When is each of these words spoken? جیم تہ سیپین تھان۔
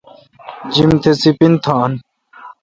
جیم 0.73 0.91
تہ 1.01 1.11
سیپین 1.21 1.53
تھان۔ 1.63 1.91